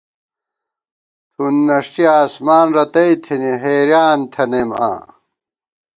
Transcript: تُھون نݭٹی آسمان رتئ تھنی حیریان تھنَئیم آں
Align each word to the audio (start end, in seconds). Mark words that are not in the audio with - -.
تُھون 1.31 1.55
نݭٹی 1.67 2.03
آسمان 2.21 2.67
رتئ 2.75 3.11
تھنی 3.23 3.51
حیریان 3.63 4.19
تھنَئیم 4.33 4.69
آں 4.89 5.01